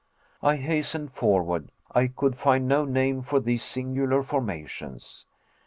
[0.41, 1.71] I hastened forward.
[1.91, 5.27] I could find no name for these singular formations.